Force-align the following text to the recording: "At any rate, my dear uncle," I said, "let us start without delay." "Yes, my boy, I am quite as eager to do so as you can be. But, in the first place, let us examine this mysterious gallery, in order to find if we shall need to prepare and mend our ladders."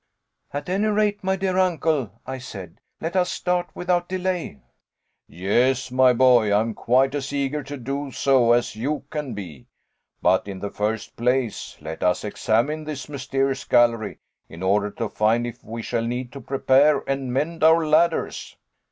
"At 0.51 0.67
any 0.67 0.87
rate, 0.87 1.23
my 1.23 1.35
dear 1.35 1.59
uncle," 1.59 2.19
I 2.25 2.39
said, 2.39 2.81
"let 2.99 3.15
us 3.15 3.29
start 3.29 3.67
without 3.75 4.09
delay." 4.09 4.57
"Yes, 5.27 5.91
my 5.91 6.11
boy, 6.11 6.51
I 6.51 6.59
am 6.59 6.73
quite 6.73 7.13
as 7.13 7.31
eager 7.31 7.61
to 7.61 7.77
do 7.77 8.09
so 8.11 8.51
as 8.53 8.75
you 8.75 9.03
can 9.11 9.35
be. 9.35 9.67
But, 10.19 10.47
in 10.47 10.57
the 10.57 10.71
first 10.71 11.15
place, 11.15 11.77
let 11.81 12.01
us 12.01 12.23
examine 12.23 12.83
this 12.85 13.09
mysterious 13.09 13.63
gallery, 13.63 14.17
in 14.49 14.63
order 14.63 14.89
to 14.89 15.07
find 15.07 15.45
if 15.45 15.63
we 15.63 15.83
shall 15.83 16.03
need 16.07 16.31
to 16.31 16.41
prepare 16.41 17.07
and 17.07 17.31
mend 17.31 17.63
our 17.63 17.85
ladders." 17.85 18.57